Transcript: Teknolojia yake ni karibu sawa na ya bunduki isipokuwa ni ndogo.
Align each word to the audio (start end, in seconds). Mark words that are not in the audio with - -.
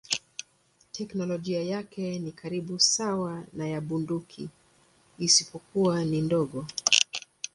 Teknolojia 0.91 1.63
yake 1.63 2.19
ni 2.19 2.31
karibu 2.31 2.79
sawa 2.79 3.43
na 3.53 3.67
ya 3.67 3.81
bunduki 3.81 4.49
isipokuwa 5.19 6.05
ni 6.05 6.21
ndogo. 6.21 6.65